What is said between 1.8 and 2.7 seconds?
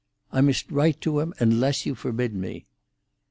you forbid me."